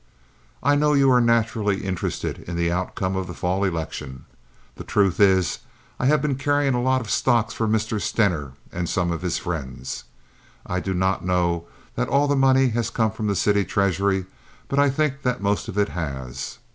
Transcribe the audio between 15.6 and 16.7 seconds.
of it has.